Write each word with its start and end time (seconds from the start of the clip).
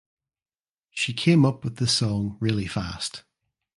She 0.89 1.13
came 1.13 1.45
up 1.45 1.63
with 1.63 1.75
the 1.75 1.85
song 1.85 2.37
really 2.39 2.65
fast. 2.65 3.23